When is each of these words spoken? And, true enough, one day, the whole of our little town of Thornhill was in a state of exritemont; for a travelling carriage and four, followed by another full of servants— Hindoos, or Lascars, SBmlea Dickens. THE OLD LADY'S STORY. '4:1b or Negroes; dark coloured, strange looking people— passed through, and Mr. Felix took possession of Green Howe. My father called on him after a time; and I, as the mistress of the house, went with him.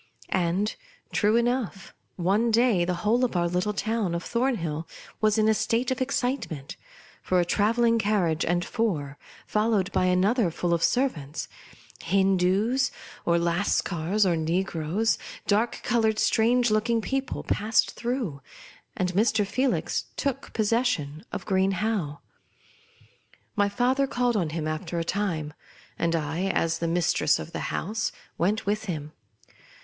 And, 0.33 0.75
true 1.11 1.35
enough, 1.35 1.93
one 2.15 2.49
day, 2.49 2.83
the 2.85 2.95
whole 3.05 3.23
of 3.23 3.35
our 3.35 3.47
little 3.47 3.71
town 3.71 4.15
of 4.15 4.23
Thornhill 4.23 4.87
was 5.21 5.37
in 5.37 5.47
a 5.47 5.53
state 5.53 5.91
of 5.91 5.99
exritemont; 5.99 6.75
for 7.21 7.39
a 7.39 7.45
travelling 7.45 7.99
carriage 7.99 8.43
and 8.43 8.65
four, 8.65 9.19
followed 9.45 9.91
by 9.91 10.05
another 10.05 10.49
full 10.49 10.73
of 10.73 10.81
servants— 10.83 11.47
Hindoos, 12.11 12.89
or 13.25 13.37
Lascars, 13.37 14.25
SBmlea 14.25 14.25
Dickens. 14.25 14.25
THE 14.25 14.29
OLD 14.31 14.39
LADY'S 14.39 14.39
STORY. 14.41 14.41
'4:1b 14.41 14.41
or 14.41 14.45
Negroes; 14.91 15.17
dark 15.45 15.79
coloured, 15.83 16.17
strange 16.17 16.71
looking 16.71 17.01
people— 17.01 17.43
passed 17.43 17.91
through, 17.91 18.41
and 18.97 19.13
Mr. 19.13 19.45
Felix 19.45 20.05
took 20.17 20.51
possession 20.53 21.23
of 21.31 21.45
Green 21.45 21.73
Howe. 21.73 22.21
My 23.55 23.69
father 23.69 24.07
called 24.07 24.35
on 24.35 24.49
him 24.49 24.67
after 24.67 24.97
a 24.97 25.03
time; 25.03 25.53
and 25.99 26.15
I, 26.15 26.45
as 26.47 26.79
the 26.79 26.87
mistress 26.87 27.37
of 27.37 27.51
the 27.51 27.59
house, 27.69 28.11
went 28.39 28.65
with 28.65 28.85
him. 28.85 29.11